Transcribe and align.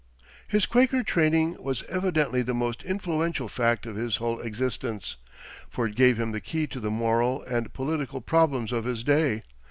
His 0.47 0.65
Quaker 0.65 1.03
training 1.03 1.61
was 1.61 1.83
evidently 1.83 2.41
the 2.41 2.55
most 2.55 2.81
influential 2.81 3.47
fact 3.47 3.85
of 3.85 3.95
his 3.97 4.15
whole 4.15 4.39
existence, 4.39 5.17
for 5.69 5.85
it 5.85 5.93
gave 5.95 6.19
him 6.19 6.31
the 6.31 6.41
key 6.41 6.65
to 6.65 6.79
the 6.79 6.89
moral 6.89 7.43
and 7.43 7.71
political 7.71 8.19
problems 8.19 8.71
of 8.71 8.85
his 8.85 9.03
day. 9.03 9.43